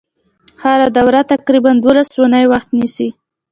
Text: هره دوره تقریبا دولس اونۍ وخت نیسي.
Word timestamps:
هره 0.63 0.87
دوره 0.97 1.21
تقریبا 1.33 1.71
دولس 1.83 2.09
اونۍ 2.19 2.45
وخت 2.51 2.69
نیسي. 2.77 3.09